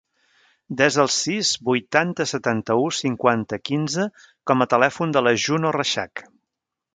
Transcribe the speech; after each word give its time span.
Desa 0.77 1.01
el 1.01 1.09
sis, 1.15 1.51
vuitanta, 1.67 2.27
setanta-u, 2.31 2.87
cinquanta, 3.01 3.61
quinze 3.69 4.07
com 4.53 4.67
a 4.67 4.69
telèfon 4.73 5.15
de 5.19 5.23
la 5.27 5.35
Juno 5.45 5.75
Reixach. 5.79 6.25